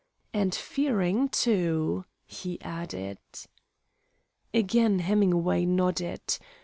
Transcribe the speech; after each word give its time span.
"And 0.33 0.55
Fearing, 0.55 1.29
too," 1.29 2.05
he 2.25 2.59
added. 2.61 3.19
Again 4.51 4.97
Hemingway 4.97 5.63
nodded. 5.67 6.39